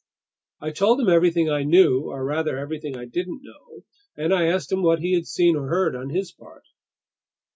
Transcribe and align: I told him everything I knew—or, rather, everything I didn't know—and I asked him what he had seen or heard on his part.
I 0.59 0.71
told 0.71 0.99
him 0.99 1.09
everything 1.09 1.47
I 1.51 1.61
knew—or, 1.61 2.25
rather, 2.25 2.57
everything 2.57 2.97
I 2.97 3.05
didn't 3.05 3.43
know—and 3.43 4.33
I 4.33 4.47
asked 4.47 4.71
him 4.71 4.81
what 4.81 4.97
he 4.97 5.13
had 5.13 5.27
seen 5.27 5.55
or 5.55 5.67
heard 5.67 5.95
on 5.95 6.09
his 6.09 6.31
part. 6.31 6.63